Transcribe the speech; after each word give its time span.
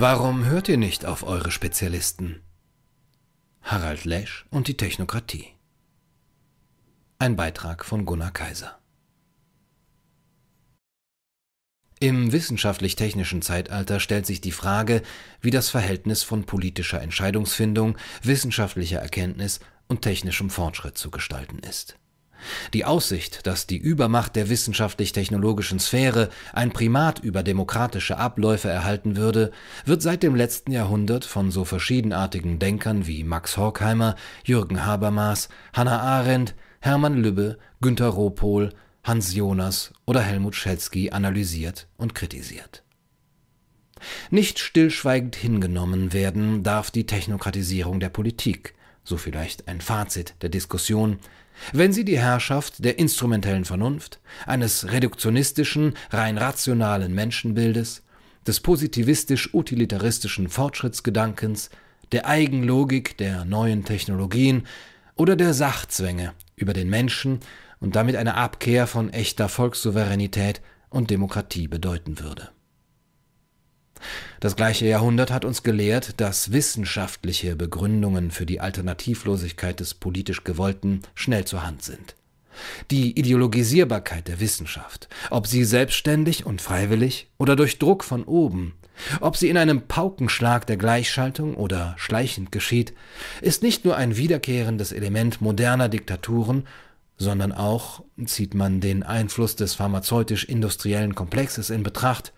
Warum 0.00 0.44
hört 0.44 0.68
ihr 0.68 0.76
nicht 0.76 1.04
auf 1.06 1.24
eure 1.24 1.50
Spezialisten? 1.50 2.40
Harald 3.62 4.04
Lesch 4.04 4.46
und 4.48 4.68
die 4.68 4.76
Technokratie. 4.76 5.48
Ein 7.18 7.34
Beitrag 7.34 7.84
von 7.84 8.04
Gunnar 8.04 8.30
Kaiser. 8.30 8.78
Im 11.98 12.30
wissenschaftlich-technischen 12.30 13.42
Zeitalter 13.42 13.98
stellt 13.98 14.24
sich 14.24 14.40
die 14.40 14.52
Frage, 14.52 15.02
wie 15.40 15.50
das 15.50 15.68
Verhältnis 15.68 16.22
von 16.22 16.46
politischer 16.46 17.02
Entscheidungsfindung, 17.02 17.98
wissenschaftlicher 18.22 19.00
Erkenntnis 19.00 19.58
und 19.88 20.02
technischem 20.02 20.48
Fortschritt 20.48 20.96
zu 20.96 21.10
gestalten 21.10 21.58
ist. 21.58 21.98
Die 22.72 22.84
Aussicht, 22.84 23.46
dass 23.46 23.66
die 23.66 23.78
Übermacht 23.78 24.36
der 24.36 24.48
wissenschaftlich-technologischen 24.48 25.78
Sphäre 25.78 26.28
ein 26.52 26.72
Primat 26.72 27.18
über 27.18 27.42
demokratische 27.42 28.18
Abläufe 28.18 28.68
erhalten 28.68 29.16
würde, 29.16 29.50
wird 29.84 30.02
seit 30.02 30.22
dem 30.22 30.34
letzten 30.34 30.72
Jahrhundert 30.72 31.24
von 31.24 31.50
so 31.50 31.64
verschiedenartigen 31.64 32.58
Denkern 32.58 33.06
wie 33.06 33.24
Max 33.24 33.56
Horkheimer, 33.56 34.16
Jürgen 34.44 34.84
Habermas, 34.84 35.48
Hannah 35.72 36.00
Arendt, 36.00 36.54
Hermann 36.80 37.16
Lübbe, 37.16 37.58
Günter 37.80 38.08
Ropohl, 38.08 38.72
Hans 39.04 39.34
Jonas 39.34 39.92
oder 40.06 40.20
Helmut 40.20 40.54
Schelsky 40.54 41.10
analysiert 41.10 41.88
und 41.96 42.14
kritisiert. 42.14 42.82
Nicht 44.30 44.58
stillschweigend 44.58 45.34
hingenommen 45.34 46.12
werden 46.12 46.62
darf 46.62 46.90
die 46.90 47.06
Technokratisierung 47.06 48.00
der 48.00 48.10
Politik, 48.10 48.74
so 49.08 49.16
vielleicht 49.16 49.68
ein 49.68 49.80
Fazit 49.80 50.34
der 50.42 50.50
Diskussion, 50.50 51.18
wenn 51.72 51.92
sie 51.92 52.04
die 52.04 52.18
Herrschaft 52.18 52.84
der 52.84 52.98
instrumentellen 52.98 53.64
Vernunft, 53.64 54.20
eines 54.46 54.92
reduktionistischen, 54.92 55.94
rein 56.10 56.38
rationalen 56.38 57.14
Menschenbildes, 57.14 58.02
des 58.46 58.60
positivistisch-utilitaristischen 58.60 60.48
Fortschrittsgedankens, 60.48 61.70
der 62.12 62.26
Eigenlogik 62.26 63.18
der 63.18 63.44
neuen 63.44 63.84
Technologien 63.84 64.66
oder 65.16 65.36
der 65.36 65.52
Sachzwänge 65.52 66.32
über 66.56 66.72
den 66.72 66.88
Menschen 66.88 67.40
und 67.80 67.96
damit 67.96 68.16
eine 68.16 68.34
Abkehr 68.34 68.86
von 68.86 69.10
echter 69.12 69.48
Volkssouveränität 69.48 70.62
und 70.88 71.10
Demokratie 71.10 71.68
bedeuten 71.68 72.20
würde. 72.20 72.48
Das 74.40 74.56
gleiche 74.56 74.86
Jahrhundert 74.86 75.30
hat 75.30 75.44
uns 75.44 75.62
gelehrt, 75.62 76.20
dass 76.20 76.52
wissenschaftliche 76.52 77.56
Begründungen 77.56 78.30
für 78.30 78.46
die 78.46 78.60
Alternativlosigkeit 78.60 79.80
des 79.80 79.94
politisch 79.94 80.44
Gewollten 80.44 81.02
schnell 81.14 81.44
zur 81.44 81.66
Hand 81.66 81.82
sind. 81.82 82.14
Die 82.90 83.18
Ideologisierbarkeit 83.18 84.28
der 84.28 84.40
Wissenschaft, 84.40 85.08
ob 85.30 85.46
sie 85.46 85.64
selbstständig 85.64 86.44
und 86.44 86.60
freiwillig 86.60 87.28
oder 87.38 87.54
durch 87.56 87.78
Druck 87.78 88.04
von 88.04 88.24
oben, 88.24 88.74
ob 89.20 89.36
sie 89.36 89.48
in 89.48 89.56
einem 89.56 89.82
Paukenschlag 89.82 90.66
der 90.66 90.76
Gleichschaltung 90.76 91.54
oder 91.54 91.94
schleichend 91.98 92.50
geschieht, 92.50 92.94
ist 93.40 93.62
nicht 93.62 93.84
nur 93.84 93.96
ein 93.96 94.16
wiederkehrendes 94.16 94.92
Element 94.92 95.40
moderner 95.40 95.88
Diktaturen, 95.88 96.66
sondern 97.16 97.52
auch, 97.52 98.02
zieht 98.24 98.54
man 98.54 98.80
den 98.80 99.02
Einfluss 99.02 99.56
des 99.56 99.74
pharmazeutisch-industriellen 99.74 101.14
Komplexes 101.14 101.70
in 101.70 101.82
Betracht, 101.82 102.32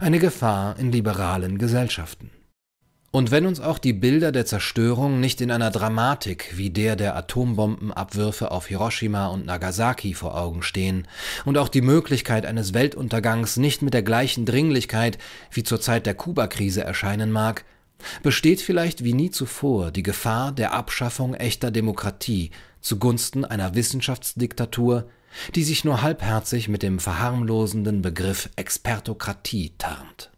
eine 0.00 0.18
Gefahr 0.18 0.78
in 0.78 0.92
liberalen 0.92 1.58
Gesellschaften. 1.58 2.30
Und 3.16 3.30
wenn 3.30 3.46
uns 3.46 3.60
auch 3.60 3.78
die 3.78 3.94
Bilder 3.94 4.30
der 4.30 4.44
Zerstörung 4.44 5.20
nicht 5.20 5.40
in 5.40 5.50
einer 5.50 5.70
Dramatik 5.70 6.52
wie 6.56 6.68
der 6.68 6.96
der 6.96 7.16
Atombombenabwürfe 7.16 8.50
auf 8.50 8.66
Hiroshima 8.66 9.28
und 9.28 9.46
Nagasaki 9.46 10.12
vor 10.12 10.36
Augen 10.36 10.62
stehen 10.62 11.08
und 11.46 11.56
auch 11.56 11.70
die 11.70 11.80
Möglichkeit 11.80 12.44
eines 12.44 12.74
Weltuntergangs 12.74 13.56
nicht 13.56 13.80
mit 13.80 13.94
der 13.94 14.02
gleichen 14.02 14.44
Dringlichkeit 14.44 15.16
wie 15.50 15.62
zur 15.62 15.80
Zeit 15.80 16.04
der 16.04 16.12
Kubakrise 16.12 16.84
erscheinen 16.84 17.32
mag, 17.32 17.64
besteht 18.22 18.60
vielleicht 18.60 19.02
wie 19.02 19.14
nie 19.14 19.30
zuvor 19.30 19.92
die 19.92 20.02
Gefahr 20.02 20.52
der 20.52 20.74
Abschaffung 20.74 21.32
echter 21.32 21.70
Demokratie 21.70 22.50
zugunsten 22.80 23.44
einer 23.44 23.74
Wissenschaftsdiktatur, 23.74 25.08
die 25.54 25.64
sich 25.64 25.84
nur 25.84 26.02
halbherzig 26.02 26.68
mit 26.68 26.82
dem 26.82 26.98
verharmlosenden 26.98 28.02
Begriff 28.02 28.50
Expertokratie 28.56 29.72
tarnt. 29.78 30.30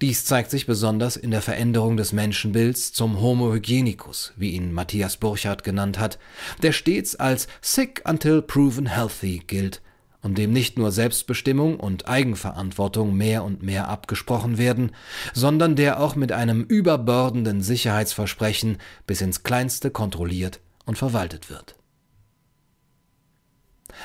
Dies 0.00 0.26
zeigt 0.26 0.50
sich 0.50 0.66
besonders 0.66 1.16
in 1.16 1.30
der 1.30 1.40
Veränderung 1.40 1.96
des 1.96 2.12
Menschenbilds 2.12 2.92
zum 2.92 3.20
Homo 3.20 3.52
hygienicus, 3.52 4.32
wie 4.36 4.50
ihn 4.50 4.72
Matthias 4.72 5.16
Burchardt 5.16 5.64
genannt 5.64 5.98
hat, 5.98 6.18
der 6.62 6.72
stets 6.72 7.16
als 7.16 7.48
sick 7.62 8.02
until 8.04 8.42
proven 8.42 8.86
healthy 8.86 9.42
gilt 9.46 9.80
und 10.20 10.36
dem 10.36 10.52
nicht 10.52 10.76
nur 10.76 10.92
Selbstbestimmung 10.92 11.80
und 11.80 12.08
Eigenverantwortung 12.08 13.16
mehr 13.16 13.44
und 13.44 13.62
mehr 13.62 13.88
abgesprochen 13.88 14.58
werden, 14.58 14.90
sondern 15.32 15.76
der 15.76 16.00
auch 16.00 16.16
mit 16.16 16.32
einem 16.32 16.62
überbordenden 16.62 17.62
Sicherheitsversprechen 17.62 18.78
bis 19.06 19.20
ins 19.20 19.44
Kleinste 19.44 19.90
kontrolliert 19.90 20.60
und 20.84 20.98
verwaltet 20.98 21.48
wird. 21.48 21.76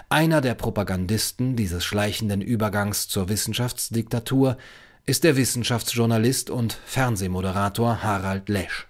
Einer 0.09 0.41
der 0.41 0.55
Propagandisten 0.55 1.55
dieses 1.55 1.83
schleichenden 1.83 2.41
Übergangs 2.41 3.07
zur 3.07 3.29
Wissenschaftsdiktatur 3.29 4.57
ist 5.05 5.23
der 5.23 5.35
Wissenschaftsjournalist 5.35 6.49
und 6.49 6.77
Fernsehmoderator 6.85 8.03
Harald 8.03 8.49
Lesch. 8.49 8.87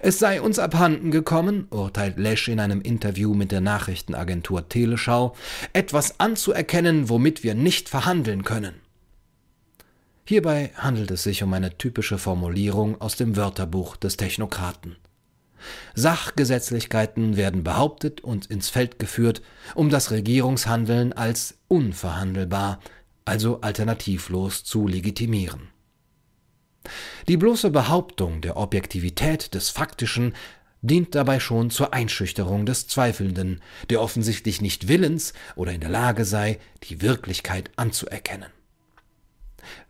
Es 0.00 0.18
sei 0.18 0.40
uns 0.40 0.58
abhanden 0.58 1.10
gekommen, 1.10 1.66
urteilt 1.70 2.18
Lesch 2.18 2.48
in 2.48 2.58
einem 2.58 2.80
Interview 2.80 3.34
mit 3.34 3.52
der 3.52 3.60
Nachrichtenagentur 3.60 4.68
Teleschau, 4.68 5.36
etwas 5.72 6.20
anzuerkennen, 6.20 7.08
womit 7.08 7.42
wir 7.42 7.54
nicht 7.54 7.88
verhandeln 7.88 8.44
können. 8.44 8.74
Hierbei 10.24 10.72
handelt 10.76 11.10
es 11.10 11.22
sich 11.22 11.42
um 11.42 11.52
eine 11.54 11.76
typische 11.78 12.18
Formulierung 12.18 13.00
aus 13.00 13.16
dem 13.16 13.36
Wörterbuch 13.36 13.96
des 13.96 14.16
Technokraten. 14.16 14.96
Sachgesetzlichkeiten 15.94 17.36
werden 17.36 17.64
behauptet 17.64 18.20
und 18.20 18.46
ins 18.46 18.68
Feld 18.68 18.98
geführt, 18.98 19.42
um 19.74 19.90
das 19.90 20.10
Regierungshandeln 20.10 21.12
als 21.12 21.58
unverhandelbar, 21.68 22.80
also 23.24 23.60
alternativlos 23.60 24.64
zu 24.64 24.86
legitimieren. 24.86 25.68
Die 27.28 27.36
bloße 27.36 27.70
Behauptung 27.70 28.40
der 28.40 28.56
Objektivität 28.56 29.54
des 29.54 29.68
Faktischen 29.70 30.34
dient 30.80 31.14
dabei 31.14 31.40
schon 31.40 31.70
zur 31.70 31.92
Einschüchterung 31.92 32.64
des 32.64 32.86
Zweifelnden, 32.86 33.60
der 33.90 34.00
offensichtlich 34.00 34.60
nicht 34.60 34.88
willens 34.88 35.32
oder 35.56 35.72
in 35.72 35.80
der 35.80 35.90
Lage 35.90 36.24
sei, 36.24 36.58
die 36.84 37.02
Wirklichkeit 37.02 37.70
anzuerkennen. 37.76 38.50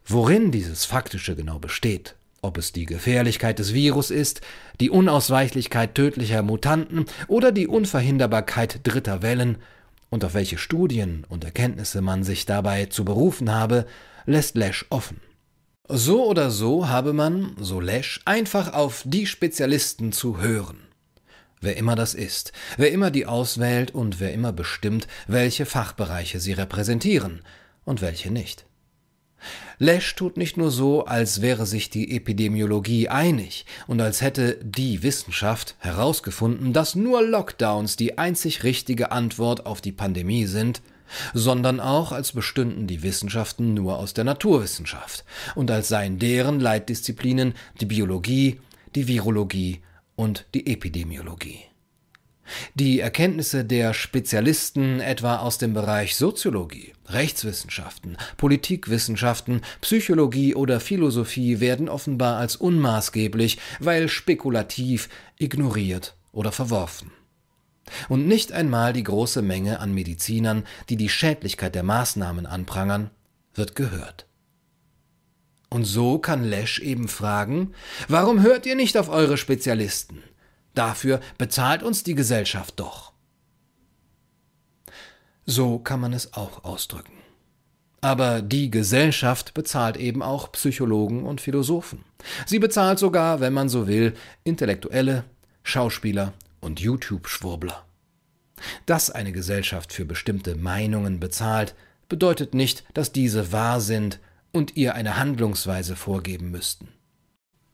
Worin 0.06 0.50
dieses 0.50 0.86
Faktische 0.86 1.36
genau 1.36 1.58
besteht, 1.58 2.16
ob 2.43 2.59
es 2.59 2.72
die 2.72 2.87
Gefährlichkeit 2.87 3.59
des 3.59 3.75
Virus 3.75 4.10
ist, 4.10 4.41
die 4.81 4.91
Unausweichlichkeit 4.91 5.94
tödlicher 5.94 6.43
Mutanten 6.43 7.06
oder 7.26 7.53
die 7.53 7.66
Unverhinderbarkeit 7.66 8.81
dritter 8.84 9.22
Wellen, 9.22 9.59
und 10.10 10.25
auf 10.25 10.34
welche 10.34 10.59
Studien 10.59 11.26
und 11.28 11.44
Erkenntnisse 11.44 12.00
man 12.00 12.25
sich 12.25 12.47
dabei 12.47 12.87
zu 12.87 13.04
berufen 13.04 13.53
habe, 13.53 13.87
lässt 14.26 14.56
Lesch 14.56 14.87
offen. 14.91 15.21
So 15.88 16.26
oder 16.26 16.50
so 16.50 16.88
habe 16.88 17.12
man, 17.12 17.56
so 17.59 17.81
Lesch, 17.81 18.21
einfach 18.25 18.72
auf 18.72 19.03
die 19.05 19.26
Spezialisten 19.26 20.12
zu 20.12 20.41
hören. 20.41 20.81
Wer 21.60 21.76
immer 21.76 21.97
das 21.97 22.15
ist, 22.15 22.53
wer 22.76 22.93
immer 22.93 23.10
die 23.10 23.26
auswählt 23.26 23.91
und 23.91 24.20
wer 24.20 24.32
immer 24.32 24.53
bestimmt, 24.53 25.09
welche 25.26 25.66
Fachbereiche 25.66 26.41
sie 26.41 26.53
repräsentieren 26.53 27.41
und 27.84 28.00
welche 28.00 28.31
nicht. 28.31 28.67
Lesch 29.78 30.15
tut 30.16 30.37
nicht 30.37 30.56
nur 30.56 30.71
so, 30.71 31.04
als 31.04 31.41
wäre 31.41 31.66
sich 31.66 31.91
die 31.91 32.16
Epidemiologie 32.16 33.09
einig 33.09 33.65
und 33.87 34.00
als 34.00 34.21
hätte 34.21 34.59
die 34.62 35.03
Wissenschaft 35.03 35.76
herausgefunden, 35.78 36.72
dass 36.72 36.94
nur 36.94 37.22
Lockdowns 37.22 37.97
die 37.97 38.19
einzig 38.19 38.64
richtige 38.64 39.12
Antwort 39.12 39.67
auf 39.67 39.81
die 39.81 39.93
Pandemie 39.93 40.46
sind, 40.46 40.82
sondern 41.32 41.81
auch 41.81 42.12
als 42.12 42.32
bestünden 42.32 42.87
die 42.87 43.02
Wissenschaften 43.02 43.75
nur 43.75 43.99
aus 43.99 44.14
der 44.14 44.25
Naturwissenschaft 44.25 45.25
und 45.55 45.70
als 45.70 45.88
seien 45.88 46.19
deren 46.19 46.61
Leitdisziplinen 46.61 47.55
die 47.81 47.87
Biologie, 47.87 48.61
die 48.94 49.08
Virologie 49.08 49.81
und 50.17 50.46
die 50.55 50.67
Epidemiologie. 50.67 51.68
Die 52.74 53.00
Erkenntnisse 53.00 53.64
der 53.64 53.94
Spezialisten 53.94 55.00
etwa 55.00 55.38
aus 55.38 55.58
dem 55.58 55.74
Bereich 55.74 56.16
Soziologie, 56.16 56.92
Rechtswissenschaften, 57.06 58.16
Politikwissenschaften, 58.36 59.62
Psychologie 59.80 60.54
oder 60.54 60.80
Philosophie 60.80 61.60
werden 61.60 61.88
offenbar 61.88 62.36
als 62.36 62.56
unmaßgeblich, 62.56 63.58
weil 63.80 64.08
spekulativ, 64.08 65.08
ignoriert 65.38 66.16
oder 66.32 66.52
verworfen. 66.52 67.10
Und 68.08 68.26
nicht 68.26 68.52
einmal 68.52 68.92
die 68.92 69.04
große 69.04 69.42
Menge 69.42 69.80
an 69.80 69.94
Medizinern, 69.94 70.64
die 70.88 70.96
die 70.96 71.08
Schädlichkeit 71.08 71.74
der 71.74 71.82
Maßnahmen 71.82 72.46
anprangern, 72.46 73.10
wird 73.54 73.74
gehört. 73.74 74.26
Und 75.70 75.84
so 75.84 76.18
kann 76.18 76.44
Lesch 76.44 76.80
eben 76.80 77.08
fragen, 77.08 77.74
warum 78.08 78.42
hört 78.42 78.64
ihr 78.64 78.74
nicht 78.74 78.96
auf 78.96 79.08
eure 79.10 79.36
Spezialisten? 79.36 80.22
Dafür 80.75 81.20
bezahlt 81.38 81.82
uns 81.82 82.03
die 82.03 82.15
Gesellschaft 82.15 82.79
doch. 82.79 83.12
So 85.47 85.79
kann 85.79 86.00
man 86.00 86.12
es 86.12 86.35
auch 86.35 86.65
ausdrücken. 86.65 87.12
Aber 88.00 88.43
die 88.43 88.70
Gesellschaft 88.70 89.55
bezahlt 89.55 89.97
eben 89.97 90.23
auch 90.23 90.53
Psychologen 90.53 91.25
und 91.25 91.41
Philosophen. 91.41 92.05
Sie 92.47 92.59
bezahlt 92.59 92.99
sogar, 92.99 93.41
wenn 93.41 93.53
man 93.53 93.69
so 93.69 93.88
will, 93.88 94.15
Intellektuelle, 94.44 95.25
Schauspieler 95.62 96.32
und 96.61 96.81
YouTube-Schwurbler. 96.81 97.85
Dass 98.87 99.11
eine 99.11 99.32
Gesellschaft 99.32 99.93
für 99.93 100.05
bestimmte 100.05 100.55
Meinungen 100.55 101.19
bezahlt, 101.19 101.75
bedeutet 102.09 102.55
nicht, 102.55 102.85
dass 102.94 103.12
diese 103.12 103.53
wahr 103.53 103.81
sind 103.81 104.20
und 104.53 104.76
ihr 104.76 104.94
eine 104.94 105.17
Handlungsweise 105.17 105.97
vorgeben 105.97 106.50
müssten. 106.50 106.88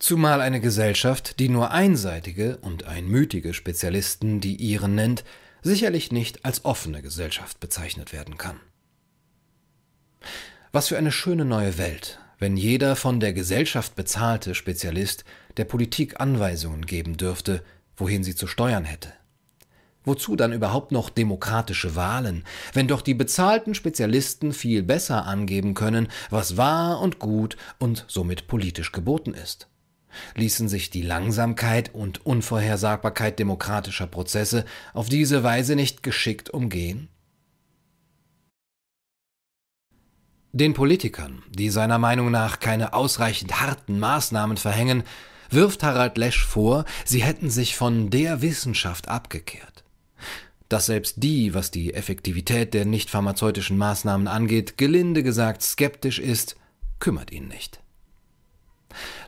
Zumal 0.07 0.43
eine 0.43 0.61
Gesellschaft, 0.61 1.39
die 1.39 1.49
nur 1.49 1.71
einseitige 1.71 2.59
und 2.59 2.85
einmütige 2.85 3.55
Spezialisten 3.55 4.39
die 4.39 4.55
ihren 4.55 4.95
nennt, 4.95 5.25
sicherlich 5.63 6.13
nicht 6.13 6.45
als 6.45 6.67
offene 6.67 7.01
Gesellschaft 7.01 7.59
bezeichnet 7.59 8.13
werden 8.13 8.37
kann. 8.37 8.61
Was 10.73 10.89
für 10.89 10.99
eine 10.99 11.11
schöne 11.11 11.47
neue 11.47 11.79
Welt, 11.79 12.19
wenn 12.39 12.59
jeder 12.59 12.97
von 12.97 13.19
der 13.19 13.33
Gesellschaft 13.33 13.97
bezahlte 13.97 14.55
Spezialist 14.55 15.25
der 15.57 15.65
Politik 15.65 16.21
Anweisungen 16.21 16.85
geben 16.85 17.17
dürfte, 17.17 17.65
wohin 17.97 18.25
sie 18.25 18.35
zu 18.35 18.47
steuern 18.47 18.85
hätte. 18.85 19.11
Wozu 20.05 20.37
dann 20.37 20.53
überhaupt 20.53 20.93
noch 20.93 21.09
demokratische 21.09 21.97
Wahlen, 21.97 22.45
wenn 22.75 22.89
doch 22.89 23.01
die 23.01 23.15
bezahlten 23.15 23.75
Spezialisten 23.75 24.53
viel 24.53 24.83
besser 24.83 25.25
angeben 25.25 25.73
können, 25.73 26.09
was 26.29 26.59
wahr 26.59 27.01
und 27.01 27.19
gut 27.19 27.57
und 27.79 28.05
somit 28.07 28.49
politisch 28.49 28.93
geboten 28.93 29.33
ist? 29.33 29.67
Ließen 30.35 30.69
sich 30.69 30.91
die 30.91 31.03
Langsamkeit 31.03 31.95
und 31.95 32.25
Unvorhersagbarkeit 32.25 33.39
demokratischer 33.39 34.07
Prozesse 34.07 34.65
auf 34.93 35.09
diese 35.09 35.43
Weise 35.43 35.77
nicht 35.77 36.03
geschickt 36.03 36.51
umgehen? 36.51 37.09
Den 40.53 40.73
Politikern, 40.73 41.43
die 41.51 41.69
seiner 41.69 41.99
Meinung 41.99 42.31
nach 42.31 42.61
keine 42.61 42.93
ausreichend 42.93 43.61
harten 43.61 43.99
Maßnahmen 43.99 44.57
verhängen, 44.57 45.03
wirft 45.51 45.83
Harald 45.83 46.17
Lesch 46.17 46.45
vor, 46.45 46.85
sie 47.05 47.25
hätten 47.25 47.51
sich 47.51 47.75
von 47.75 48.11
der 48.11 48.41
Wissenschaft 48.41 49.09
abgekehrt. 49.09 49.85
Dass 50.69 50.87
selbst 50.87 51.23
die, 51.23 51.55
was 51.55 51.71
die 51.71 51.95
Effektivität 51.95 52.73
der 52.73 52.85
nicht 52.85 53.11
pharmazeutischen 53.11 53.77
Maßnahmen 53.77 54.29
angeht, 54.29 54.79
gelinde 54.79 55.23
gesagt 55.23 55.63
skeptisch 55.63 56.19
ist, 56.19 56.57
kümmert 57.01 57.33
ihn 57.33 57.49
nicht. 57.49 57.84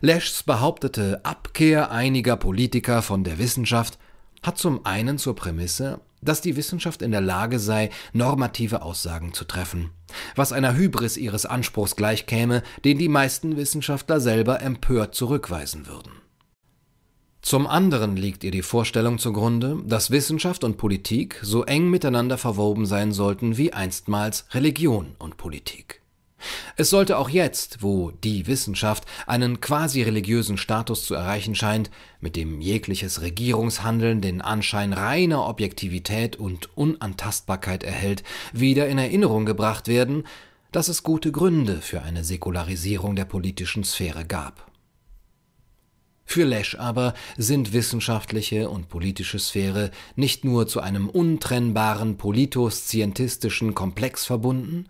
Leschs 0.01 0.43
behauptete 0.43 1.21
Abkehr 1.25 1.91
einiger 1.91 2.37
Politiker 2.37 3.03
von 3.03 3.25
der 3.25 3.39
Wissenschaft 3.39 3.99
hat 4.43 4.59
zum 4.59 4.87
einen 4.87 5.19
zur 5.19 5.35
Prämisse, 5.35 6.01
dass 6.23 6.41
die 6.41 6.57
Wissenschaft 6.57 7.03
in 7.03 7.13
der 7.13 7.21
Lage 7.21 7.59
sei, 7.59 7.91
normative 8.13 8.83
Aussagen 8.83 9.33
zu 9.33 9.45
treffen, 9.45 9.91
was 10.35 10.53
einer 10.53 10.77
Hybris 10.77 11.17
ihres 11.17 11.47
Anspruchs 11.47 11.97
gleichkäme, 11.97 12.63
den 12.85 12.99
die 12.99 13.09
meisten 13.09 13.57
Wissenschaftler 13.57 14.21
selber 14.21 14.61
empört 14.61 15.15
zurückweisen 15.15 15.87
würden. 15.87 16.13
Zum 17.43 17.69
anderen 17.69 18.17
liegt 18.17 18.43
ihr 18.43 18.51
die 18.51 18.63
Vorstellung 18.63 19.19
zugrunde, 19.19 19.79
dass 19.87 20.11
Wissenschaft 20.11 20.65
und 20.65 20.79
Politik 20.79 21.39
so 21.43 21.65
eng 21.65 21.91
miteinander 21.91 22.39
verwoben 22.39 22.87
sein 22.87 23.13
sollten 23.13 23.57
wie 23.57 23.73
einstmals 23.73 24.47
Religion 24.53 25.15
und 25.21 25.37
Politik. 25.37 26.03
Es 26.77 26.91
sollte 26.91 27.19
auch 27.19 27.29
jetzt, 27.29 27.83
wo 27.83 28.11
die 28.11 28.47
Wissenschaft 28.47 29.05
einen 29.27 29.61
quasi 29.61 30.03
religiösen 30.03 30.59
Status 30.59 31.05
zu 31.05 31.15
erreichen 31.15 31.55
scheint, 31.55 31.91
mit 32.21 32.37
dem 32.37 32.61
jegliches 32.61 33.21
Regierungshandeln 33.23 34.21
den 34.21 34.41
Anschein 34.41 34.93
reiner 34.93 35.47
Objektivität 35.47 36.37
und 36.37 36.77
Unantastbarkeit 36.77 37.85
erhält, 37.85 38.23
wieder 38.53 38.89
in 38.89 38.99
Erinnerung 38.99 39.47
gebracht 39.47 39.89
werden, 39.89 40.25
dass 40.73 40.89
es 40.89 41.03
gute 41.03 41.33
Gründe 41.33 41.81
für 41.81 42.03
eine 42.03 42.25
Säkularisierung 42.25 43.17
der 43.17 43.25
politischen 43.25 43.85
Sphäre 43.85 44.25
gab. 44.25 44.71
Für 46.29 46.45
Lesch 46.45 46.75
aber 46.75 47.15
sind 47.39 47.73
wissenschaftliche 47.73 48.69
und 48.69 48.89
politische 48.89 49.39
Sphäre 49.39 49.93
nicht 50.17 50.45
nur 50.45 50.67
zu 50.67 50.81
einem 50.81 51.09
untrennbaren 51.09 52.17
politos-scientistischen 52.17 53.75
Komplex 53.75 54.27
verbunden, 54.27 54.87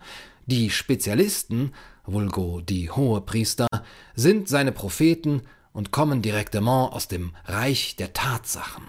die 0.47 0.69
Spezialisten, 0.69 1.73
vulgo 2.05 2.61
die 2.61 2.89
Hohepriester, 2.89 3.67
sind 4.15 4.49
seine 4.49 4.71
Propheten 4.71 5.43
und 5.73 5.91
kommen 5.91 6.21
direktement 6.21 6.91
aus 6.91 7.07
dem 7.07 7.35
Reich 7.45 7.95
der 7.97 8.13
Tatsachen. 8.13 8.83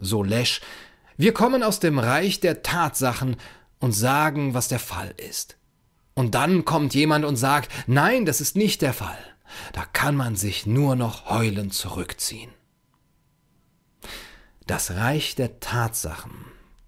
So 0.00 0.22
Lesch, 0.22 0.60
wir 1.16 1.32
kommen 1.32 1.62
aus 1.62 1.80
dem 1.80 1.98
Reich 1.98 2.40
der 2.40 2.62
Tatsachen 2.62 3.36
und 3.78 3.92
sagen, 3.92 4.52
was 4.52 4.68
der 4.68 4.78
Fall 4.78 5.14
ist. 5.16 5.56
Und 6.14 6.34
dann 6.34 6.64
kommt 6.64 6.94
jemand 6.94 7.24
und 7.24 7.36
sagt, 7.36 7.70
nein, 7.86 8.26
das 8.26 8.40
ist 8.40 8.56
nicht 8.56 8.82
der 8.82 8.92
Fall. 8.92 9.18
Da 9.72 9.84
kann 9.84 10.16
man 10.16 10.36
sich 10.36 10.66
nur 10.66 10.96
noch 10.96 11.30
heulend 11.30 11.72
zurückziehen. 11.72 12.50
Das 14.66 14.92
Reich 14.92 15.34
der 15.34 15.60
Tatsachen, 15.60 16.32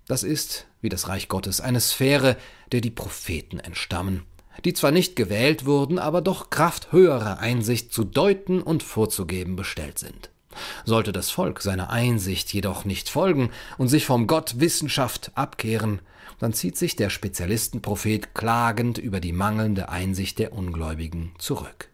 das 0.06 0.22
ist, 0.22 0.66
wie 0.80 0.88
das 0.88 1.08
Reich 1.08 1.28
Gottes, 1.28 1.60
eine 1.60 1.80
Sphäre, 1.80 2.36
der 2.72 2.80
die 2.80 2.90
Propheten 2.90 3.60
entstammen, 3.60 4.22
die 4.64 4.74
zwar 4.74 4.90
nicht 4.90 5.16
gewählt 5.16 5.64
wurden, 5.64 5.98
aber 5.98 6.20
doch 6.20 6.50
Kraft 6.50 6.92
höherer 6.92 7.38
Einsicht 7.38 7.92
zu 7.92 8.04
deuten 8.04 8.62
und 8.62 8.82
vorzugeben 8.82 9.56
bestellt 9.56 9.98
sind. 9.98 10.30
Sollte 10.84 11.12
das 11.12 11.30
Volk 11.30 11.62
seiner 11.62 11.90
Einsicht 11.90 12.52
jedoch 12.52 12.84
nicht 12.84 13.08
folgen 13.08 13.50
und 13.78 13.88
sich 13.88 14.04
vom 14.04 14.26
Gott 14.26 14.60
Wissenschaft 14.60 15.32
abkehren, 15.34 16.00
dann 16.38 16.52
zieht 16.52 16.76
sich 16.76 16.96
der 16.96 17.08
Spezialistenprophet 17.08 18.34
klagend 18.34 18.98
über 18.98 19.20
die 19.20 19.32
mangelnde 19.32 19.88
Einsicht 19.88 20.38
der 20.38 20.52
Ungläubigen 20.52 21.32
zurück. 21.38 21.88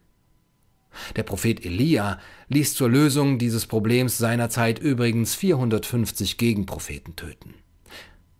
Der 1.16 1.22
Prophet 1.22 1.64
Elia 1.64 2.18
ließ 2.48 2.74
zur 2.74 2.88
Lösung 2.88 3.38
dieses 3.38 3.66
Problems 3.66 4.18
seinerzeit 4.18 4.78
übrigens 4.78 5.34
450 5.34 6.38
Gegenpropheten 6.38 7.14
töten. 7.14 7.54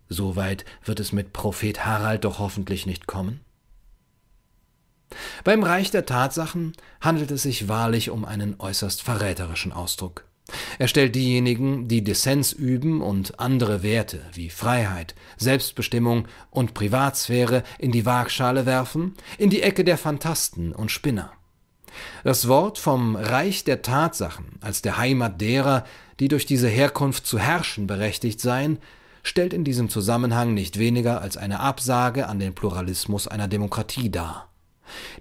Soweit 0.09 0.65
wird 0.83 0.99
es 0.99 1.11
mit 1.13 1.33
Prophet 1.33 1.85
Harald 1.85 2.25
doch 2.25 2.39
hoffentlich 2.39 2.85
nicht 2.85 3.07
kommen? 3.07 3.41
Beim 5.43 5.63
Reich 5.63 5.91
der 5.91 6.05
Tatsachen 6.05 6.73
handelt 6.99 7.31
es 7.31 7.43
sich 7.43 7.67
wahrlich 7.67 8.09
um 8.09 8.25
einen 8.25 8.59
äußerst 8.59 9.01
verräterischen 9.01 9.71
Ausdruck. 9.71 10.25
Er 10.79 10.87
stellt 10.87 11.15
diejenigen, 11.15 11.87
die 11.87 12.03
Dissens 12.03 12.53
üben 12.53 13.01
und 13.01 13.39
andere 13.39 13.83
Werte 13.83 14.21
wie 14.33 14.49
Freiheit, 14.49 15.13
Selbstbestimmung 15.37 16.27
und 16.49 16.73
Privatsphäre 16.73 17.63
in 17.77 17.91
die 17.91 18.05
Waagschale 18.05 18.65
werfen, 18.65 19.13
in 19.37 19.51
die 19.51 19.61
Ecke 19.61 19.83
der 19.83 19.97
Phantasten 19.97 20.73
und 20.73 20.89
Spinner. 20.89 21.31
Das 22.23 22.47
Wort 22.47 22.77
vom 22.77 23.15
Reich 23.15 23.63
der 23.63 23.81
Tatsachen 23.81 24.57
als 24.61 24.81
der 24.81 24.97
Heimat 24.97 25.41
derer, 25.41 25.85
die 26.19 26.27
durch 26.27 26.45
diese 26.45 26.67
Herkunft 26.67 27.25
zu 27.25 27.39
herrschen 27.39 27.87
berechtigt 27.87 28.41
seien, 28.41 28.79
stellt 29.23 29.53
in 29.53 29.63
diesem 29.63 29.89
Zusammenhang 29.89 30.53
nicht 30.53 30.79
weniger 30.79 31.21
als 31.21 31.37
eine 31.37 31.59
Absage 31.59 32.27
an 32.27 32.39
den 32.39 32.55
Pluralismus 32.55 33.27
einer 33.27 33.47
Demokratie 33.47 34.09
dar. 34.09 34.49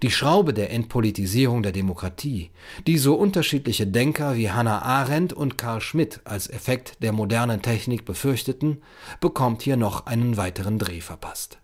Die 0.02 0.10
Schraube 0.10 0.54
der 0.54 0.70
Entpolitisierung 0.70 1.62
der 1.62 1.72
Demokratie, 1.72 2.50
die 2.86 2.98
so 2.98 3.14
unterschiedliche 3.14 3.86
Denker 3.86 4.36
wie 4.36 4.50
Hannah 4.50 4.82
Arendt 4.82 5.32
und 5.32 5.58
Karl 5.58 5.80
Schmidt 5.80 6.20
als 6.24 6.48
Effekt 6.48 7.02
der 7.02 7.12
modernen 7.12 7.62
Technik 7.62 8.04
befürchteten, 8.04 8.82
bekommt 9.20 9.62
hier 9.62 9.76
noch 9.76 10.06
einen 10.06 10.36
weiteren 10.36 10.78
Dreh 10.78 11.00
verpasst. 11.00 11.58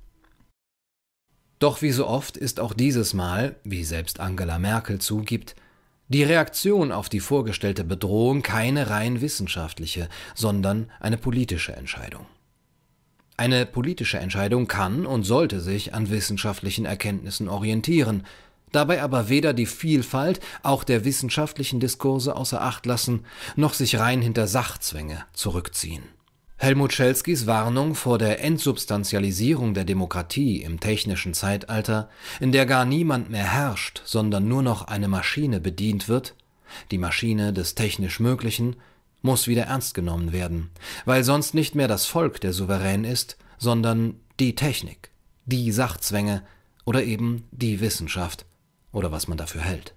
Doch 1.58 1.82
wie 1.82 1.92
so 1.92 2.06
oft 2.06 2.36
ist 2.36 2.60
auch 2.60 2.74
dieses 2.74 3.14
Mal, 3.14 3.56
wie 3.64 3.84
selbst 3.84 4.20
Angela 4.20 4.58
Merkel 4.58 4.98
zugibt, 4.98 5.54
die 6.08 6.22
Reaktion 6.22 6.92
auf 6.92 7.08
die 7.08 7.20
vorgestellte 7.20 7.84
Bedrohung 7.84 8.42
keine 8.42 8.90
rein 8.90 9.20
wissenschaftliche, 9.20 10.08
sondern 10.34 10.90
eine 11.00 11.16
politische 11.16 11.74
Entscheidung. 11.74 12.26
Eine 13.36 13.66
politische 13.66 14.18
Entscheidung 14.18 14.68
kann 14.68 15.06
und 15.06 15.24
sollte 15.24 15.60
sich 15.60 15.94
an 15.94 16.10
wissenschaftlichen 16.10 16.84
Erkenntnissen 16.84 17.48
orientieren, 17.48 18.24
dabei 18.70 19.02
aber 19.02 19.28
weder 19.28 19.52
die 19.52 19.66
Vielfalt 19.66 20.40
auch 20.62 20.84
der 20.84 21.04
wissenschaftlichen 21.04 21.80
Diskurse 21.80 22.36
außer 22.36 22.60
Acht 22.60 22.86
lassen, 22.86 23.24
noch 23.56 23.74
sich 23.74 23.98
rein 23.98 24.22
hinter 24.22 24.46
Sachzwänge 24.46 25.24
zurückziehen. 25.32 26.04
Helmut 26.64 26.94
Schelskys 26.94 27.46
Warnung 27.46 27.94
vor 27.94 28.16
der 28.16 28.42
Entsubstantialisierung 28.42 29.74
der 29.74 29.84
Demokratie 29.84 30.62
im 30.62 30.80
technischen 30.80 31.34
Zeitalter, 31.34 32.08
in 32.40 32.52
der 32.52 32.64
gar 32.64 32.86
niemand 32.86 33.28
mehr 33.28 33.44
herrscht, 33.44 34.00
sondern 34.06 34.48
nur 34.48 34.62
noch 34.62 34.80
eine 34.80 35.06
Maschine 35.06 35.60
bedient 35.60 36.08
wird, 36.08 36.34
die 36.90 36.96
Maschine 36.96 37.52
des 37.52 37.74
technisch 37.74 38.18
Möglichen, 38.18 38.76
muss 39.20 39.46
wieder 39.46 39.64
ernst 39.64 39.92
genommen 39.92 40.32
werden, 40.32 40.70
weil 41.04 41.22
sonst 41.22 41.52
nicht 41.52 41.74
mehr 41.74 41.86
das 41.86 42.06
Volk 42.06 42.40
der 42.40 42.54
Souverän 42.54 43.04
ist, 43.04 43.36
sondern 43.58 44.18
die 44.40 44.54
Technik, 44.54 45.10
die 45.44 45.70
Sachzwänge 45.70 46.44
oder 46.86 47.02
eben 47.04 47.44
die 47.50 47.80
Wissenschaft 47.80 48.46
oder 48.90 49.12
was 49.12 49.28
man 49.28 49.36
dafür 49.36 49.60
hält. 49.60 49.94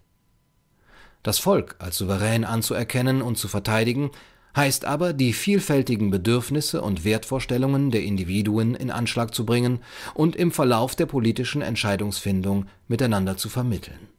Das 1.23 1.39
Volk 1.39 1.77
als 1.79 1.97
souverän 1.97 2.43
anzuerkennen 2.43 3.21
und 3.21 3.37
zu 3.37 3.47
verteidigen, 3.47 4.11
heißt 4.57 4.83
aber, 4.83 5.13
die 5.13 5.31
vielfältigen 5.31 6.09
Bedürfnisse 6.09 6.81
und 6.81 7.05
Wertvorstellungen 7.05 7.91
der 7.91 8.03
Individuen 8.03 8.75
in 8.75 8.91
Anschlag 8.91 9.33
zu 9.33 9.45
bringen 9.45 9.79
und 10.13 10.35
im 10.35 10.51
Verlauf 10.51 10.95
der 10.95 11.05
politischen 11.05 11.61
Entscheidungsfindung 11.61 12.65
miteinander 12.87 13.37
zu 13.37 13.47
vermitteln. 13.47 14.09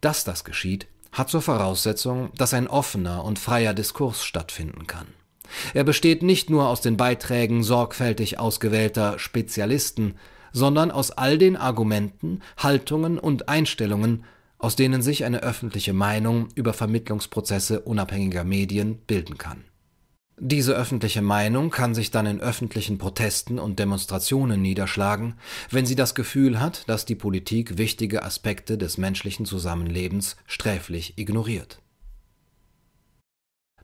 Dass 0.00 0.24
das 0.24 0.44
geschieht, 0.44 0.88
hat 1.12 1.28
zur 1.30 1.42
Voraussetzung, 1.42 2.30
dass 2.36 2.54
ein 2.54 2.66
offener 2.66 3.24
und 3.24 3.38
freier 3.38 3.74
Diskurs 3.74 4.24
stattfinden 4.24 4.86
kann. 4.86 5.06
Er 5.74 5.84
besteht 5.84 6.22
nicht 6.22 6.50
nur 6.50 6.68
aus 6.68 6.80
den 6.80 6.96
Beiträgen 6.96 7.62
sorgfältig 7.62 8.38
ausgewählter 8.38 9.18
Spezialisten, 9.18 10.16
sondern 10.52 10.90
aus 10.90 11.10
all 11.10 11.38
den 11.38 11.56
Argumenten, 11.56 12.42
Haltungen 12.56 13.18
und 13.18 13.48
Einstellungen, 13.48 14.24
aus 14.58 14.76
denen 14.76 15.02
sich 15.02 15.24
eine 15.24 15.42
öffentliche 15.42 15.92
Meinung 15.92 16.48
über 16.54 16.72
Vermittlungsprozesse 16.72 17.80
unabhängiger 17.80 18.44
Medien 18.44 18.98
bilden 19.06 19.38
kann. 19.38 19.64
Diese 20.40 20.74
öffentliche 20.74 21.22
Meinung 21.22 21.70
kann 21.70 21.96
sich 21.96 22.12
dann 22.12 22.26
in 22.26 22.40
öffentlichen 22.40 22.98
Protesten 22.98 23.58
und 23.58 23.80
Demonstrationen 23.80 24.62
niederschlagen, 24.62 25.34
wenn 25.70 25.84
sie 25.84 25.96
das 25.96 26.14
Gefühl 26.14 26.60
hat, 26.60 26.88
dass 26.88 27.04
die 27.04 27.16
Politik 27.16 27.76
wichtige 27.76 28.22
Aspekte 28.22 28.78
des 28.78 28.98
menschlichen 28.98 29.46
Zusammenlebens 29.46 30.36
sträflich 30.46 31.18
ignoriert. 31.18 31.80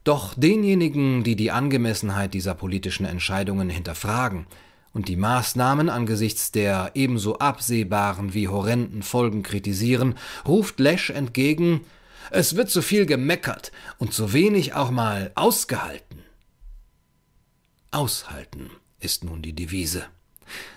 Doch 0.04 0.34
denjenigen, 0.34 1.24
die 1.24 1.34
die 1.34 1.50
Angemessenheit 1.50 2.34
dieser 2.34 2.54
politischen 2.54 3.06
Entscheidungen 3.06 3.68
hinterfragen 3.70 4.46
und 4.94 5.08
die 5.08 5.16
Maßnahmen 5.16 5.90
angesichts 5.90 6.52
der 6.52 6.92
ebenso 6.94 7.38
absehbaren 7.38 8.32
wie 8.32 8.48
horrenden 8.48 9.02
Folgen 9.02 9.42
kritisieren, 9.42 10.14
ruft 10.46 10.80
Lesch 10.80 11.10
entgegen 11.10 11.82
Es 12.30 12.56
wird 12.56 12.70
zu 12.70 12.80
viel 12.80 13.04
gemeckert 13.04 13.70
und 13.98 14.14
zu 14.14 14.32
wenig 14.32 14.72
auch 14.72 14.90
mal 14.90 15.30
ausgehalten. 15.34 16.22
Aushalten 17.90 18.70
ist 18.98 19.24
nun 19.24 19.42
die 19.42 19.52
Devise. 19.52 20.04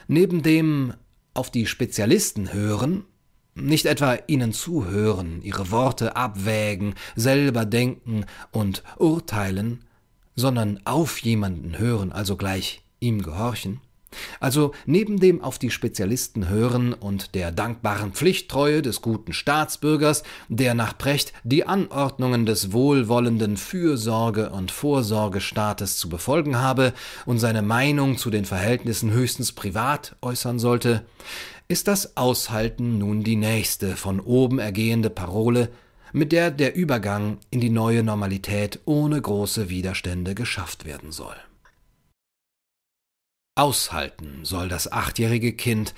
Neben 0.08 0.44
dem 0.44 0.94
auf 1.34 1.50
die 1.52 1.66
Spezialisten 1.66 2.52
hören, 2.52 3.06
nicht 3.56 3.86
etwa 3.86 4.18
ihnen 4.28 4.54
zuhören, 4.54 5.42
ihre 5.42 5.72
Worte 5.72 6.16
abwägen, 6.16 6.96
selber 7.16 7.66
denken 7.66 8.26
und 8.52 8.84
urteilen, 8.98 9.86
sondern 10.36 10.80
auf 10.86 11.20
jemanden 11.20 11.78
hören, 11.78 12.12
also 12.12 12.36
gleich 12.36 12.82
ihm 13.00 13.24
gehorchen, 13.24 13.82
also 14.40 14.74
neben 14.86 15.20
dem 15.20 15.42
auf 15.42 15.60
die 15.60 15.72
Spezialisten 15.72 16.50
hören 16.50 16.94
und 16.94 17.36
der 17.36 17.52
dankbaren 17.52 18.14
Pflichttreue 18.14 18.82
des 18.82 19.02
guten 19.02 19.34
Staatsbürgers, 19.34 20.24
der 20.48 20.74
nach 20.74 20.98
Precht 20.98 21.34
die 21.44 21.66
Anordnungen 21.66 22.46
des 22.46 22.72
wohlwollenden 22.72 23.58
Fürsorge- 23.58 24.50
und 24.50 24.72
Vorsorgestaates 24.72 25.98
zu 25.98 26.10
befolgen 26.10 26.58
habe 26.58 26.94
und 27.26 27.40
seine 27.40 27.62
Meinung 27.62 28.18
zu 28.18 28.30
den 28.30 28.46
Verhältnissen 28.46 29.12
höchstens 29.12 29.52
privat 29.52 30.16
äußern 30.22 30.60
sollte, 30.60 31.06
ist 31.68 31.88
das 31.88 32.16
Aushalten 32.16 32.98
nun 32.98 33.24
die 33.24 33.36
nächste 33.36 33.98
von 33.98 34.20
oben 34.20 34.60
ergehende 34.60 35.10
Parole, 35.10 35.70
mit 36.14 36.32
der 36.32 36.50
der 36.52 36.76
Übergang 36.76 37.40
in 37.52 37.60
die 37.60 37.70
neue 37.70 38.04
Normalität 38.04 38.80
ohne 38.86 39.22
große 39.22 39.70
Widerstände 39.70 40.34
geschafft 40.34 40.86
werden 40.86 41.12
soll. 41.12 41.36
Aushalten 43.58 44.42
soll 44.44 44.70
das 44.70 44.92
achtjährige 44.92 45.52
Kind, 45.52 45.96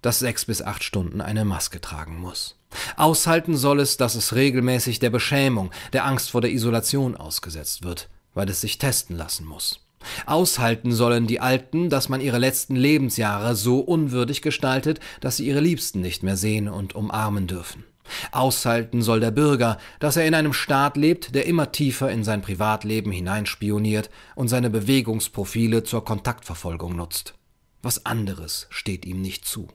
das 0.00 0.20
sechs 0.20 0.44
bis 0.44 0.62
acht 0.62 0.84
Stunden 0.84 1.20
eine 1.20 1.44
Maske 1.44 1.80
tragen 1.80 2.20
muss. 2.20 2.56
Aushalten 2.96 3.56
soll 3.56 3.80
es, 3.80 3.96
dass 3.96 4.14
es 4.14 4.36
regelmäßig 4.36 5.00
der 5.00 5.10
Beschämung, 5.10 5.72
der 5.92 6.04
Angst 6.04 6.30
vor 6.30 6.40
der 6.40 6.52
Isolation 6.52 7.16
ausgesetzt 7.16 7.82
wird, 7.82 8.08
weil 8.32 8.48
es 8.48 8.60
sich 8.60 8.78
testen 8.78 9.16
lassen 9.16 9.44
muss. 9.44 9.80
Aushalten 10.24 10.92
sollen 10.92 11.26
die 11.26 11.40
Alten, 11.40 11.90
dass 11.90 12.08
man 12.08 12.20
ihre 12.20 12.38
letzten 12.38 12.76
Lebensjahre 12.76 13.56
so 13.56 13.80
unwürdig 13.80 14.40
gestaltet, 14.40 15.00
dass 15.20 15.36
sie 15.36 15.46
ihre 15.46 15.60
Liebsten 15.60 16.00
nicht 16.00 16.22
mehr 16.22 16.36
sehen 16.36 16.68
und 16.68 16.94
umarmen 16.94 17.48
dürfen. 17.48 17.84
Aushalten 18.32 19.02
soll 19.02 19.20
der 19.20 19.30
Bürger, 19.30 19.78
dass 19.98 20.16
er 20.16 20.26
in 20.26 20.34
einem 20.34 20.52
Staat 20.52 20.96
lebt, 20.96 21.34
der 21.34 21.46
immer 21.46 21.72
tiefer 21.72 22.10
in 22.10 22.24
sein 22.24 22.42
Privatleben 22.42 23.12
hineinspioniert 23.12 24.10
und 24.34 24.48
seine 24.48 24.70
Bewegungsprofile 24.70 25.84
zur 25.84 26.04
Kontaktverfolgung 26.04 26.96
nutzt. 26.96 27.34
Was 27.82 28.04
anderes 28.06 28.66
steht 28.70 29.06
ihm 29.06 29.20
nicht 29.22 29.44
zu. 29.44 29.68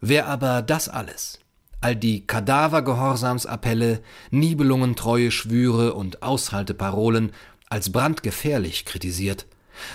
Wer 0.00 0.26
aber 0.26 0.62
das 0.62 0.88
alles, 0.88 1.40
all 1.80 1.96
die 1.96 2.26
Kadavergehorsamsappelle, 2.26 4.02
Nibelungentreue 4.30 5.30
Schwüre 5.30 5.94
und 5.94 6.22
Aushalteparolen 6.22 7.32
als 7.68 7.92
brandgefährlich 7.92 8.84
kritisiert, 8.84 9.46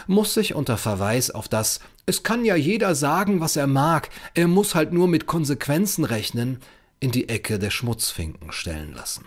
muss 0.07 0.33
sich 0.33 0.55
unter 0.55 0.77
Verweis 0.77 1.31
auf 1.31 1.47
das 1.47 1.79
Es 2.05 2.23
kann 2.23 2.45
ja 2.45 2.55
jeder 2.55 2.95
sagen, 2.95 3.39
was 3.39 3.55
er 3.55 3.67
mag, 3.67 4.09
er 4.33 4.47
muss 4.47 4.75
halt 4.75 4.93
nur 4.93 5.07
mit 5.07 5.25
Konsequenzen 5.25 6.05
rechnen, 6.05 6.59
in 6.99 7.11
die 7.11 7.29
Ecke 7.29 7.59
der 7.59 7.69
Schmutzfinken 7.69 8.51
stellen 8.51 8.93
lassen. 8.93 9.25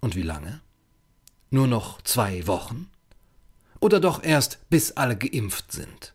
Und 0.00 0.16
wie 0.16 0.22
lange? 0.22 0.60
Nur 1.50 1.66
noch 1.66 2.00
zwei 2.02 2.46
Wochen? 2.46 2.90
Oder 3.80 4.00
doch 4.00 4.22
erst 4.22 4.58
bis 4.70 4.92
alle 4.92 5.16
geimpft 5.16 5.72
sind? 5.72 6.14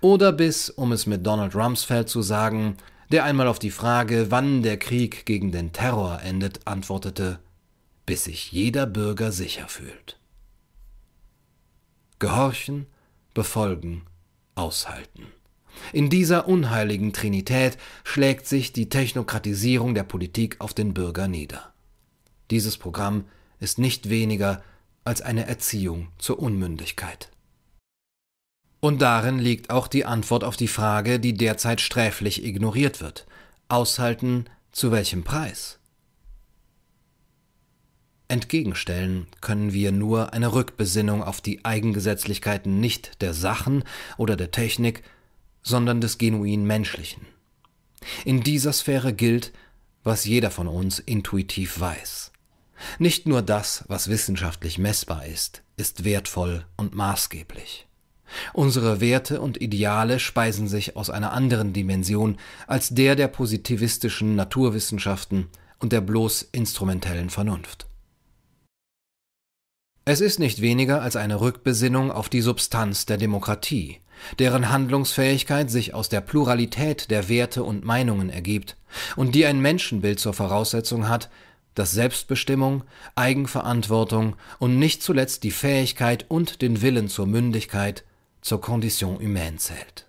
Oder 0.00 0.32
bis, 0.32 0.70
um 0.70 0.92
es 0.92 1.06
mit 1.06 1.26
Donald 1.26 1.54
Rumsfeld 1.54 2.08
zu 2.08 2.22
sagen, 2.22 2.76
der 3.10 3.24
einmal 3.24 3.46
auf 3.46 3.58
die 3.58 3.70
Frage, 3.70 4.30
wann 4.30 4.62
der 4.62 4.78
Krieg 4.78 5.26
gegen 5.26 5.52
den 5.52 5.72
Terror 5.72 6.20
endet, 6.22 6.66
antwortete, 6.66 7.38
bis 8.06 8.24
sich 8.24 8.52
jeder 8.52 8.86
Bürger 8.86 9.32
sicher 9.32 9.68
fühlt. 9.68 10.18
Gehorchen, 12.18 12.86
befolgen, 13.34 14.06
aushalten. 14.54 15.26
In 15.92 16.10
dieser 16.10 16.48
unheiligen 16.48 17.12
Trinität 17.12 17.78
schlägt 18.04 18.46
sich 18.46 18.72
die 18.72 18.88
Technokratisierung 18.88 19.94
der 19.94 20.04
Politik 20.04 20.56
auf 20.58 20.74
den 20.74 20.94
Bürger 20.94 21.28
nieder. 21.28 21.72
Dieses 22.50 22.76
Programm 22.76 23.24
ist 23.60 23.78
nicht 23.78 24.08
weniger 24.08 24.62
als 25.04 25.22
eine 25.22 25.46
Erziehung 25.46 26.08
zur 26.18 26.38
Unmündigkeit. 26.38 27.30
Und 28.80 29.00
darin 29.00 29.38
liegt 29.38 29.70
auch 29.70 29.86
die 29.86 30.04
Antwort 30.04 30.42
auf 30.42 30.56
die 30.56 30.68
Frage, 30.68 31.20
die 31.20 31.34
derzeit 31.34 31.80
sträflich 31.80 32.44
ignoriert 32.44 33.00
wird. 33.00 33.26
Aushalten 33.68 34.46
zu 34.72 34.90
welchem 34.90 35.22
Preis? 35.22 35.78
Entgegenstellen 38.26 39.26
können 39.40 39.72
wir 39.72 39.92
nur 39.92 40.32
eine 40.32 40.52
Rückbesinnung 40.52 41.22
auf 41.22 41.40
die 41.40 41.64
Eigengesetzlichkeiten 41.64 42.80
nicht 42.80 43.20
der 43.20 43.34
Sachen 43.34 43.84
oder 44.16 44.36
der 44.36 44.50
Technik, 44.50 45.02
sondern 45.62 46.00
des 46.00 46.18
genuin 46.18 46.64
Menschlichen. 46.64 47.26
In 48.24 48.42
dieser 48.42 48.72
Sphäre 48.72 49.12
gilt, 49.12 49.52
was 50.02 50.24
jeder 50.24 50.50
von 50.50 50.66
uns 50.66 50.98
intuitiv 50.98 51.78
weiß. 51.78 52.32
Nicht 52.98 53.26
nur 53.26 53.42
das, 53.42 53.84
was 53.86 54.08
wissenschaftlich 54.08 54.78
messbar 54.78 55.26
ist, 55.26 55.62
ist 55.76 56.04
wertvoll 56.04 56.66
und 56.76 56.94
maßgeblich. 56.94 57.86
Unsere 58.52 59.00
Werte 59.00 59.40
und 59.40 59.60
Ideale 59.60 60.18
speisen 60.18 60.66
sich 60.66 60.96
aus 60.96 61.10
einer 61.10 61.32
anderen 61.32 61.72
Dimension 61.72 62.38
als 62.66 62.88
der 62.88 63.14
der 63.14 63.28
positivistischen 63.28 64.34
Naturwissenschaften 64.34 65.48
und 65.78 65.92
der 65.92 66.00
bloß 66.00 66.48
instrumentellen 66.52 67.30
Vernunft. 67.30 67.86
Es 70.04 70.20
ist 70.20 70.40
nicht 70.40 70.60
weniger 70.60 71.00
als 71.00 71.14
eine 71.14 71.40
Rückbesinnung 71.40 72.10
auf 72.10 72.28
die 72.28 72.40
Substanz 72.40 73.06
der 73.06 73.18
Demokratie, 73.18 74.00
deren 74.40 74.68
Handlungsfähigkeit 74.68 75.70
sich 75.70 75.94
aus 75.94 76.08
der 76.08 76.20
Pluralität 76.20 77.08
der 77.12 77.28
Werte 77.28 77.62
und 77.62 77.84
Meinungen 77.84 78.28
ergibt 78.28 78.76
und 79.14 79.36
die 79.36 79.46
ein 79.46 79.60
Menschenbild 79.60 80.18
zur 80.18 80.32
Voraussetzung 80.32 81.08
hat, 81.08 81.30
das 81.76 81.92
Selbstbestimmung, 81.92 82.82
Eigenverantwortung 83.14 84.34
und 84.58 84.76
nicht 84.76 85.04
zuletzt 85.04 85.44
die 85.44 85.52
Fähigkeit 85.52 86.26
und 86.28 86.62
den 86.62 86.82
Willen 86.82 87.08
zur 87.08 87.26
Mündigkeit 87.28 88.02
zur 88.40 88.60
Condition 88.60 89.20
humaine 89.20 89.58
zählt. 89.58 90.06